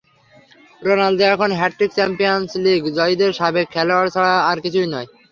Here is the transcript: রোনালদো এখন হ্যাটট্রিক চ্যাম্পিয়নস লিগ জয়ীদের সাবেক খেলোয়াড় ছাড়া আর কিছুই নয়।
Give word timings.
রোনালদো 0.81 1.25
এখন 1.33 1.49
হ্যাটট্রিক 1.59 1.91
চ্যাম্পিয়নস 1.95 2.51
লিগ 2.65 2.81
জয়ীদের 2.97 3.31
সাবেক 3.39 3.67
খেলোয়াড় 3.73 4.09
ছাড়া 4.15 4.33
আর 4.49 4.57
কিছুই 4.65 4.87
নয়। 4.93 5.07